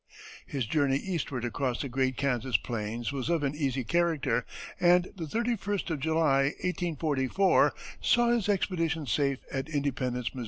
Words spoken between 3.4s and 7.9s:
an easy character, and the 31st of July, 1844,